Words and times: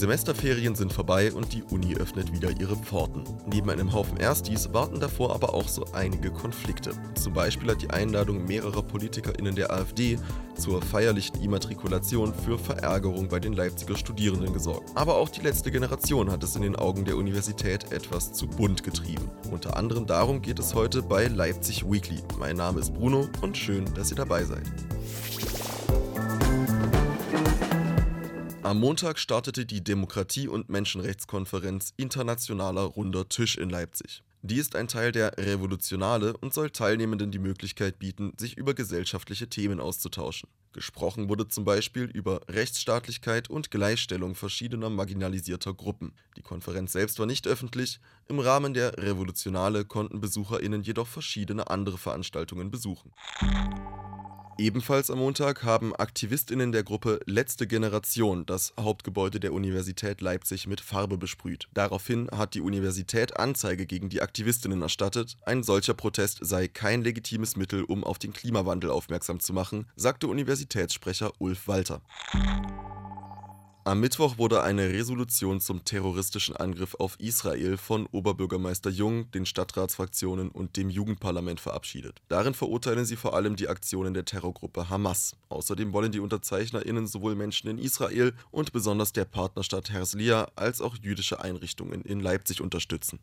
Semesterferien 0.00 0.74
sind 0.74 0.94
vorbei 0.94 1.30
und 1.30 1.52
die 1.52 1.62
Uni 1.62 1.94
öffnet 1.94 2.32
wieder 2.32 2.50
ihre 2.58 2.74
Pforten. 2.74 3.22
Neben 3.46 3.68
einem 3.68 3.92
Haufen 3.92 4.16
Erstis 4.16 4.72
warten 4.72 4.98
davor 4.98 5.34
aber 5.34 5.52
auch 5.52 5.68
so 5.68 5.84
einige 5.92 6.30
Konflikte. 6.30 6.92
Zum 7.14 7.34
Beispiel 7.34 7.70
hat 7.70 7.82
die 7.82 7.90
Einladung 7.90 8.46
mehrerer 8.46 8.82
PolitikerInnen 8.82 9.54
der 9.54 9.70
AfD 9.70 10.18
zur 10.56 10.80
feierlichen 10.80 11.42
Immatrikulation 11.42 12.32
für 12.32 12.58
Verärgerung 12.58 13.28
bei 13.28 13.40
den 13.40 13.52
Leipziger 13.52 13.94
Studierenden 13.94 14.54
gesorgt. 14.54 14.90
Aber 14.94 15.16
auch 15.16 15.28
die 15.28 15.42
letzte 15.42 15.70
Generation 15.70 16.30
hat 16.30 16.42
es 16.44 16.56
in 16.56 16.62
den 16.62 16.76
Augen 16.76 17.04
der 17.04 17.18
Universität 17.18 17.92
etwas 17.92 18.32
zu 18.32 18.46
bunt 18.46 18.82
getrieben. 18.82 19.30
Unter 19.50 19.76
anderem 19.76 20.06
darum 20.06 20.40
geht 20.40 20.58
es 20.58 20.74
heute 20.74 21.02
bei 21.02 21.26
Leipzig 21.26 21.84
Weekly. 21.84 22.22
Mein 22.38 22.56
Name 22.56 22.80
ist 22.80 22.94
Bruno 22.94 23.28
und 23.42 23.54
schön, 23.58 23.84
dass 23.94 24.10
ihr 24.10 24.16
dabei 24.16 24.44
seid. 24.44 24.64
Am 28.70 28.78
Montag 28.78 29.18
startete 29.18 29.66
die 29.66 29.82
Demokratie- 29.82 30.46
und 30.46 30.68
Menschenrechtskonferenz 30.68 31.92
Internationaler 31.96 32.82
Runder 32.82 33.28
Tisch 33.28 33.58
in 33.58 33.68
Leipzig. 33.68 34.22
Die 34.42 34.58
ist 34.58 34.76
ein 34.76 34.86
Teil 34.86 35.10
der 35.10 35.36
Revolutionale 35.38 36.36
und 36.36 36.54
soll 36.54 36.70
Teilnehmenden 36.70 37.32
die 37.32 37.40
Möglichkeit 37.40 37.98
bieten, 37.98 38.32
sich 38.38 38.56
über 38.56 38.72
gesellschaftliche 38.72 39.48
Themen 39.48 39.80
auszutauschen. 39.80 40.48
Gesprochen 40.72 41.28
wurde 41.28 41.48
zum 41.48 41.64
Beispiel 41.64 42.04
über 42.04 42.42
Rechtsstaatlichkeit 42.48 43.50
und 43.50 43.72
Gleichstellung 43.72 44.36
verschiedener 44.36 44.88
marginalisierter 44.88 45.74
Gruppen. 45.74 46.12
Die 46.36 46.42
Konferenz 46.42 46.92
selbst 46.92 47.18
war 47.18 47.26
nicht 47.26 47.48
öffentlich, 47.48 47.98
im 48.28 48.38
Rahmen 48.38 48.72
der 48.72 48.96
Revolutionale 48.98 49.84
konnten 49.84 50.20
Besucherinnen 50.20 50.82
jedoch 50.84 51.08
verschiedene 51.08 51.68
andere 51.68 51.98
Veranstaltungen 51.98 52.70
besuchen. 52.70 53.10
Ebenfalls 54.60 55.10
am 55.10 55.20
Montag 55.20 55.64
haben 55.64 55.96
AktivistInnen 55.96 56.70
der 56.70 56.82
Gruppe 56.82 57.20
Letzte 57.24 57.66
Generation 57.66 58.44
das 58.44 58.74
Hauptgebäude 58.78 59.40
der 59.40 59.54
Universität 59.54 60.20
Leipzig 60.20 60.66
mit 60.66 60.82
Farbe 60.82 61.16
besprüht. 61.16 61.66
Daraufhin 61.72 62.28
hat 62.30 62.52
die 62.52 62.60
Universität 62.60 63.38
Anzeige 63.38 63.86
gegen 63.86 64.10
die 64.10 64.20
AktivistInnen 64.20 64.82
erstattet. 64.82 65.38
Ein 65.46 65.62
solcher 65.62 65.94
Protest 65.94 66.40
sei 66.42 66.68
kein 66.68 67.00
legitimes 67.00 67.56
Mittel, 67.56 67.84
um 67.84 68.04
auf 68.04 68.18
den 68.18 68.34
Klimawandel 68.34 68.90
aufmerksam 68.90 69.40
zu 69.40 69.54
machen, 69.54 69.86
sagte 69.96 70.28
Universitätssprecher 70.28 71.32
Ulf 71.38 71.66
Walter. 71.66 72.02
Am 73.82 74.00
Mittwoch 74.00 74.36
wurde 74.36 74.62
eine 74.62 74.90
Resolution 74.90 75.58
zum 75.58 75.86
terroristischen 75.86 76.54
Angriff 76.54 76.94
auf 76.96 77.18
Israel 77.18 77.78
von 77.78 78.06
Oberbürgermeister 78.12 78.90
Jung, 78.90 79.30
den 79.30 79.46
Stadtratsfraktionen 79.46 80.50
und 80.50 80.76
dem 80.76 80.90
Jugendparlament 80.90 81.60
verabschiedet. 81.60 82.20
Darin 82.28 82.52
verurteilen 82.52 83.06
sie 83.06 83.16
vor 83.16 83.34
allem 83.34 83.56
die 83.56 83.68
Aktionen 83.68 84.12
der 84.12 84.26
Terrorgruppe 84.26 84.90
Hamas. 84.90 85.34
Außerdem 85.48 85.94
wollen 85.94 86.12
die 86.12 86.20
UnterzeichnerInnen 86.20 87.06
sowohl 87.06 87.34
Menschen 87.34 87.70
in 87.70 87.78
Israel 87.78 88.34
und 88.50 88.72
besonders 88.74 89.14
der 89.14 89.24
Partnerstadt 89.24 89.90
Herzliya 89.90 90.48
als 90.56 90.82
auch 90.82 90.96
jüdische 91.00 91.40
Einrichtungen 91.40 92.02
in 92.02 92.20
Leipzig 92.20 92.60
unterstützen. 92.60 93.18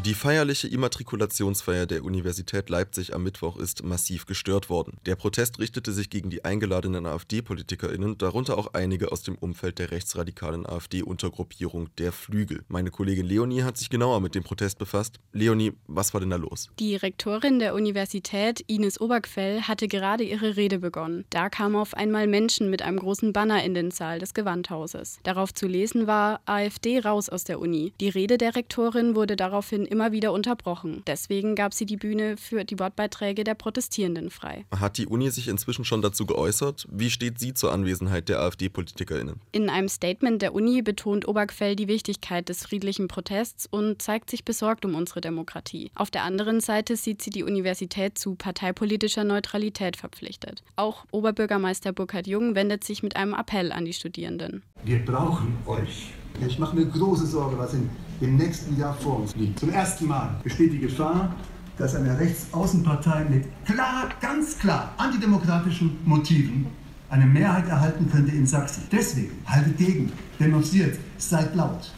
Die 0.00 0.14
feierliche 0.14 0.68
Immatrikulationsfeier 0.68 1.84
der 1.84 2.02
Universität 2.02 2.70
Leipzig 2.70 3.14
am 3.14 3.24
Mittwoch 3.24 3.58
ist 3.58 3.84
massiv 3.84 4.24
gestört 4.24 4.70
worden. 4.70 4.96
Der 5.04 5.16
Protest 5.16 5.58
richtete 5.58 5.92
sich 5.92 6.08
gegen 6.08 6.30
die 6.30 6.46
eingeladenen 6.46 7.04
AfD-PolitikerInnen, 7.04 8.16
darunter 8.16 8.56
auch 8.56 8.72
einige 8.72 9.12
aus 9.12 9.22
dem 9.22 9.36
Umfeld 9.36 9.78
der 9.78 9.90
rechtsradikalen 9.90 10.64
AfD-Untergruppierung 10.64 11.90
Der 11.98 12.10
Flügel. 12.10 12.64
Meine 12.68 12.90
Kollegin 12.90 13.26
Leonie 13.26 13.64
hat 13.64 13.76
sich 13.76 13.90
genauer 13.90 14.20
mit 14.20 14.34
dem 14.34 14.42
Protest 14.42 14.78
befasst. 14.78 15.20
Leonie, 15.34 15.74
was 15.86 16.14
war 16.14 16.20
denn 16.22 16.30
da 16.30 16.36
los? 16.36 16.70
Die 16.78 16.96
Rektorin 16.96 17.58
der 17.58 17.74
Universität, 17.74 18.60
Ines 18.68 18.98
Obergfell, 18.98 19.60
hatte 19.60 19.88
gerade 19.88 20.24
ihre 20.24 20.56
Rede 20.56 20.78
begonnen. 20.78 21.26
Da 21.28 21.50
kamen 21.50 21.76
auf 21.76 21.92
einmal 21.92 22.26
Menschen 22.26 22.70
mit 22.70 22.80
einem 22.80 22.98
großen 22.98 23.34
Banner 23.34 23.62
in 23.62 23.74
den 23.74 23.90
Saal 23.90 24.20
des 24.20 24.32
Gewandhauses. 24.32 25.18
Darauf 25.22 25.52
zu 25.52 25.66
lesen 25.66 26.06
war 26.06 26.40
AfD 26.46 26.98
raus 26.98 27.28
aus 27.28 27.44
der 27.44 27.60
Uni. 27.60 27.92
Die 28.00 28.08
Rede 28.08 28.38
der 28.38 28.56
Rektorin 28.56 29.14
wurde 29.14 29.36
daraufhin 29.36 29.81
daraufhin 29.82 29.86
immer 29.86 30.12
wieder 30.12 30.32
unterbrochen. 30.32 31.02
Deswegen 31.06 31.54
gab 31.54 31.74
sie 31.74 31.86
die 31.86 31.96
Bühne 31.96 32.36
für 32.36 32.64
die 32.64 32.78
Wortbeiträge 32.78 33.44
der 33.44 33.54
Protestierenden 33.54 34.30
frei. 34.30 34.64
Hat 34.78 34.98
die 34.98 35.06
Uni 35.06 35.30
sich 35.30 35.48
inzwischen 35.48 35.84
schon 35.84 36.02
dazu 36.02 36.26
geäußert? 36.26 36.86
Wie 36.90 37.10
steht 37.10 37.38
sie 37.38 37.54
zur 37.54 37.72
Anwesenheit 37.72 38.28
der 38.28 38.40
AfD-PolitikerInnen? 38.40 39.40
In 39.52 39.68
einem 39.68 39.88
Statement 39.88 40.42
der 40.42 40.54
Uni 40.54 40.82
betont 40.82 41.26
Obergfell 41.28 41.76
die 41.76 41.88
Wichtigkeit 41.88 42.48
des 42.48 42.64
friedlichen 42.64 43.08
Protests 43.08 43.66
und 43.70 44.02
zeigt 44.02 44.30
sich 44.30 44.44
besorgt 44.44 44.84
um 44.84 44.94
unsere 44.94 45.20
Demokratie. 45.20 45.90
Auf 45.94 46.10
der 46.10 46.24
anderen 46.24 46.60
Seite 46.60 46.96
sieht 46.96 47.22
sie 47.22 47.30
die 47.30 47.44
Universität 47.44 48.18
zu 48.18 48.34
parteipolitischer 48.34 49.24
Neutralität 49.24 49.96
verpflichtet. 49.96 50.62
Auch 50.76 51.04
Oberbürgermeister 51.10 51.92
Burkhard 51.92 52.26
Jung 52.26 52.54
wendet 52.54 52.84
sich 52.84 53.02
mit 53.02 53.16
einem 53.16 53.34
Appell 53.34 53.72
an 53.72 53.84
die 53.84 53.92
Studierenden. 53.92 54.62
Wir 54.84 55.04
brauchen 55.04 55.56
euch. 55.66 56.12
Ich 56.46 56.58
mache 56.58 56.76
mir 56.76 56.86
große 56.86 57.26
Sorge, 57.26 57.58
was 57.58 57.74
in 57.74 57.88
im 58.22 58.36
nächsten 58.36 58.78
Jahr 58.78 58.94
vor 58.94 59.20
uns 59.20 59.34
liegt. 59.34 59.58
Zum 59.58 59.70
ersten 59.70 60.06
Mal 60.06 60.36
besteht 60.42 60.72
die 60.72 60.78
Gefahr, 60.78 61.34
dass 61.76 61.94
eine 61.94 62.18
Rechtsaußenpartei 62.18 63.24
mit 63.24 63.46
klar, 63.64 64.08
ganz 64.20 64.58
klar 64.58 64.94
antidemokratischen 64.96 65.98
Motiven 66.04 66.66
eine 67.10 67.26
Mehrheit 67.26 67.68
erhalten 67.68 68.08
könnte 68.10 68.32
in 68.32 68.46
Sachsen. 68.46 68.84
Deswegen 68.90 69.32
haltet 69.44 69.76
gegen, 69.76 70.12
demonstriert, 70.38 70.98
seid 71.18 71.54
laut, 71.54 71.92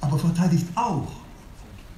aber 0.00 0.18
verteidigt 0.18 0.66
auch 0.74 1.10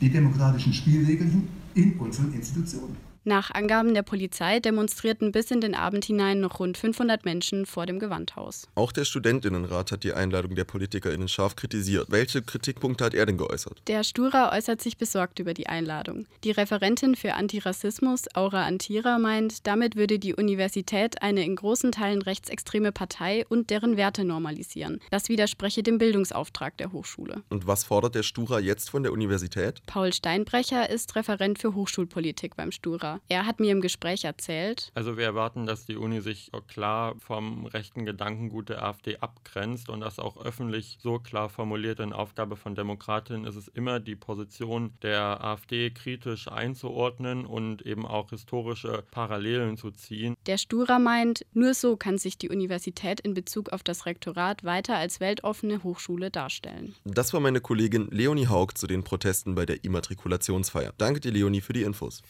die 0.01 0.11
demokratischen 0.11 0.73
Spielregeln 0.73 1.49
in 1.75 1.99
unseren 1.99 2.33
Institutionen. 2.33 2.97
Nach 3.29 3.51
Angaben 3.51 3.93
der 3.93 4.05
Polizei 4.05 4.61
demonstrierten 4.61 5.33
bis 5.33 5.51
in 5.51 5.61
den 5.61 5.75
Abend 5.75 6.05
hinein 6.05 6.39
noch 6.39 6.61
rund 6.61 6.79
500 6.79 7.25
Menschen 7.25 7.67
vor 7.67 7.85
dem 7.85 7.99
Gewandhaus. 7.99 8.69
Auch 8.77 8.93
der 8.93 9.05
Studentinnenrat 9.05 9.91
hat 9.91 10.05
die 10.05 10.13
Einladung 10.13 10.55
der 10.55 10.63
PolitikerInnen 10.63 11.27
scharf 11.27 11.57
kritisiert. 11.57 12.07
Welche 12.09 12.41
Kritikpunkte 12.41 13.05
hat 13.05 13.15
er 13.15 13.27
denn 13.27 13.37
geäußert? 13.37 13.83
Der 13.89 14.05
Stura 14.05 14.57
äußert 14.57 14.81
sich 14.81 14.97
besorgt 14.97 15.41
über 15.41 15.55
die 15.55 15.67
Einladung. 15.67 16.27
Die 16.45 16.53
Referentin 16.53 17.17
für 17.17 17.35
Antirassismus, 17.35 18.27
Aura 18.35 18.65
Antira, 18.65 19.19
meint, 19.19 19.67
damit 19.67 19.97
würde 19.97 20.21
die 20.21 20.37
Universität 20.37 21.21
eine 21.21 21.45
in 21.45 21.57
großen 21.57 21.91
Teilen 21.91 22.23
rechtsextreme 22.23 22.93
Partei 22.93 23.45
und 23.49 23.71
deren 23.71 23.97
Werte 23.97 24.25
normalisieren. 24.25 25.01
Das 25.11 25.29
widerspreche 25.29 25.83
dem 25.83 25.99
Bildungsauftrag 25.99 26.77
der 26.77 26.93
Hochschule. 26.93 27.43
Und 27.49 27.67
was 27.67 27.83
fordert 27.83 28.15
der 28.15 28.23
Stura 28.23 28.61
jetzt 28.61 28.89
von 28.89 29.03
der 29.03 29.11
Universität? 29.11 29.83
Paul 29.87 30.13
Steinbrecher 30.13 30.89
ist 30.89 31.17
Referent 31.17 31.59
für 31.59 31.75
Hochschulpolitik 31.75 32.55
beim 32.55 32.71
Stura. 32.71 33.16
Er 33.29 33.47
hat 33.47 33.61
mir 33.61 33.73
im 33.73 33.81
Gespräch 33.81 34.25
erzählt. 34.25 34.91
Also 34.95 35.17
wir 35.17 35.25
erwarten, 35.25 35.67
dass 35.67 35.87
die 35.87 35.97
Uni 35.97 36.21
sich 36.21 36.51
klar 36.69 37.15
vom 37.19 37.67
rechten 37.67 38.05
Gedankengut 38.05 38.69
der 38.69 38.83
AfD 38.83 39.19
abgrenzt 39.19 39.89
und 39.89 40.01
das 40.01 40.19
auch 40.19 40.45
öffentlich 40.45 40.99
so 41.01 41.19
klar 41.19 41.49
formuliert. 41.49 42.01
In 42.01 42.13
Aufgabe 42.13 42.57
von 42.57 42.75
Demokratinnen 42.75 43.45
ist 43.45 43.57
es 43.57 43.69
immer 43.69 44.01
die 44.01 44.17
Position 44.17 44.93
der 45.03 45.43
AfD 45.45 45.91
kritisch 45.91 46.49
einzuordnen 46.49 47.47
und 47.47 47.83
eben 47.83 48.07
auch 48.07 48.31
historische 48.31 49.05
Parallelen 49.11 49.77
zu 49.77 49.91
ziehen. 49.91 50.35
Der 50.47 50.59
Stura 50.59 50.99
meint, 50.99 51.45
nur 51.53 51.75
so 51.75 51.97
kann 51.97 52.19
sich 52.19 52.39
die 52.39 52.49
Universität 52.49 53.21
in 53.21 53.35
Bezug 53.35 53.71
auf 53.71 53.83
das 53.83 54.07
Rektorat 54.07 54.65
weiter 54.65 54.97
als 54.97 55.21
weltoffene 55.21 55.83
Hochschule 55.83 56.31
darstellen. 56.31 56.95
Das 57.05 57.33
war 57.33 57.41
meine 57.41 57.61
Kollegin 57.61 58.09
Leonie 58.11 58.49
Haug 58.49 58.73
zu 58.75 58.87
den 58.87 59.05
Protesten 59.05 59.55
bei 59.55 59.67
der 59.67 59.85
Immatrikulationsfeier. 59.85 60.93
Danke 60.99 61.21
dir, 61.21 61.33
Leonie, 61.33 61.61
für 61.61 61.73
die 61.73 61.83
Infos. 61.83 62.23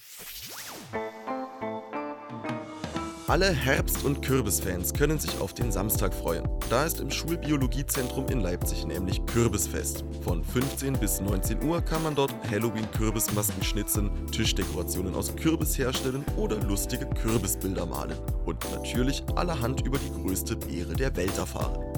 Alle 3.28 3.50
Herbst- 3.50 4.04
und 4.04 4.22
Kürbisfans 4.22 4.94
können 4.94 5.18
sich 5.18 5.40
auf 5.40 5.52
den 5.52 5.72
Samstag 5.72 6.14
freuen. 6.14 6.48
Da 6.70 6.84
ist 6.84 7.00
im 7.00 7.10
Schulbiologiezentrum 7.10 8.28
in 8.28 8.38
Leipzig 8.38 8.86
nämlich 8.86 9.26
Kürbisfest. 9.26 10.04
Von 10.22 10.44
15 10.44 10.92
bis 10.92 11.20
19 11.20 11.60
Uhr 11.64 11.82
kann 11.82 12.04
man 12.04 12.14
dort 12.14 12.32
Halloween-Kürbismasken 12.48 13.64
schnitzen, 13.64 14.12
Tischdekorationen 14.30 15.16
aus 15.16 15.34
Kürbis 15.34 15.76
herstellen 15.76 16.24
oder 16.36 16.56
lustige 16.60 17.06
Kürbisbilder 17.06 17.84
malen. 17.84 18.16
Und 18.44 18.58
natürlich 18.72 19.24
allerhand 19.34 19.84
über 19.84 19.98
die 19.98 20.22
größte 20.22 20.54
Beere 20.54 20.94
der 20.94 21.16
Welt 21.16 21.36
erfahren. 21.36 21.95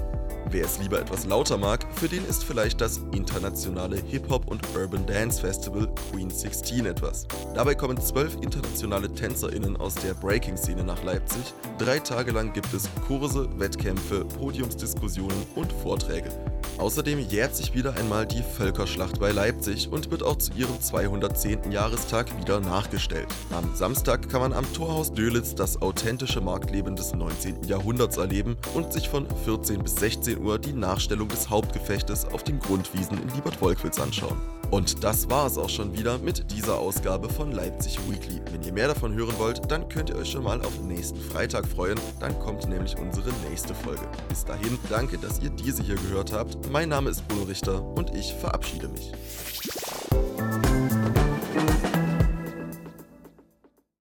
Wer 0.50 0.64
es 0.64 0.78
lieber 0.78 1.00
etwas 1.00 1.26
lauter 1.26 1.58
mag, 1.58 1.84
für 1.94 2.08
den 2.08 2.24
ist 2.26 2.44
vielleicht 2.44 2.80
das 2.80 3.00
internationale 3.12 3.96
Hip-Hop- 3.96 4.48
und 4.48 4.62
Urban 4.74 5.04
Dance 5.06 5.40
Festival 5.40 5.88
Queen 6.10 6.30
16 6.30 6.86
etwas. 6.86 7.26
Dabei 7.54 7.74
kommen 7.74 8.00
zwölf 8.00 8.34
internationale 8.40 9.12
TänzerInnen 9.12 9.76
aus 9.76 9.94
der 9.94 10.14
Breaking-Szene 10.14 10.84
nach 10.84 11.02
Leipzig. 11.02 11.52
Drei 11.78 11.98
Tage 11.98 12.32
lang 12.32 12.52
gibt 12.52 12.72
es 12.72 12.88
Kurse, 13.06 13.48
Wettkämpfe, 13.58 14.24
Podiumsdiskussionen 14.24 15.46
und 15.54 15.72
Vorträge. 15.72 16.30
Außerdem 16.78 17.18
jährt 17.18 17.56
sich 17.56 17.74
wieder 17.74 17.96
einmal 17.96 18.24
die 18.24 18.42
Völkerschlacht 18.42 19.18
bei 19.18 19.32
Leipzig 19.32 19.90
und 19.90 20.12
wird 20.12 20.22
auch 20.22 20.36
zu 20.36 20.52
ihrem 20.52 20.80
210. 20.80 21.72
Jahrestag 21.72 22.26
wieder 22.40 22.60
nachgestellt. 22.60 23.26
Am 23.50 23.74
Samstag 23.74 24.28
kann 24.28 24.42
man 24.42 24.52
am 24.52 24.72
Torhaus 24.72 25.12
Dölitz 25.12 25.56
das 25.56 25.82
authentische 25.82 26.40
Marktleben 26.40 26.94
des 26.94 27.14
19. 27.14 27.64
Jahrhunderts 27.64 28.16
erleben 28.16 28.56
und 28.74 28.92
sich 28.92 29.08
von 29.08 29.26
14 29.44 29.82
bis 29.82 29.96
16 29.96 30.27
Uhr 30.36 30.58
die 30.58 30.72
Nachstellung 30.72 31.28
des 31.28 31.48
Hauptgefechtes 31.48 32.26
auf 32.26 32.44
den 32.44 32.58
Grundwiesen 32.58 33.16
in 33.22 33.28
Liebert-Wolkwitz 33.34 33.98
anschauen. 33.98 34.36
Und 34.70 35.02
das 35.02 35.30
war 35.30 35.46
es 35.46 35.56
auch 35.56 35.70
schon 35.70 35.96
wieder 35.96 36.18
mit 36.18 36.50
dieser 36.50 36.78
Ausgabe 36.78 37.30
von 37.30 37.52
Leipzig 37.52 37.98
Weekly. 38.08 38.42
Wenn 38.52 38.62
ihr 38.62 38.72
mehr 38.72 38.88
davon 38.88 39.14
hören 39.14 39.38
wollt, 39.38 39.70
dann 39.70 39.88
könnt 39.88 40.10
ihr 40.10 40.16
euch 40.16 40.30
schon 40.30 40.44
mal 40.44 40.60
auf 40.60 40.78
nächsten 40.80 41.20
Freitag 41.20 41.66
freuen. 41.66 41.98
Dann 42.20 42.38
kommt 42.38 42.68
nämlich 42.68 42.98
unsere 42.98 43.30
nächste 43.48 43.74
Folge. 43.74 44.06
Bis 44.28 44.44
dahin, 44.44 44.78
danke, 44.90 45.16
dass 45.16 45.40
ihr 45.40 45.50
diese 45.50 45.82
hier 45.82 45.96
gehört 45.96 46.32
habt. 46.32 46.70
Mein 46.70 46.90
Name 46.90 47.08
ist 47.08 47.26
Bruno 47.28 47.44
Richter 47.44 47.82
und 47.96 48.14
ich 48.14 48.34
verabschiede 48.34 48.88
mich. 48.88 49.12